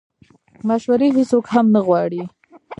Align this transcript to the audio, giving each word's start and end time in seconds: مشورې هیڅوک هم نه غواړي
مشورې 0.67 1.07
هیڅوک 1.17 1.45
هم 1.53 1.65
نه 1.75 1.81
غواړي 1.87 2.21